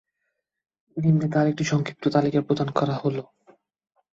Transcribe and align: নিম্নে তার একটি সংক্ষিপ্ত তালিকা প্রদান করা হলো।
নিম্নে 0.97 1.27
তার 1.33 1.45
একটি 1.47 1.63
সংক্ষিপ্ত 1.63 2.03
তালিকা 2.07 2.39
প্রদান 2.41 2.69
করা 2.69 2.95
হলো। 3.03 3.23